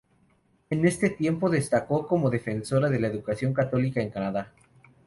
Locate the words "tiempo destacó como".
1.11-2.31